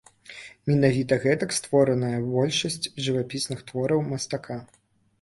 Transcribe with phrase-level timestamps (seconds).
[0.71, 4.63] Менавіта гэтак створаная большасць жывапісных твораў мастака.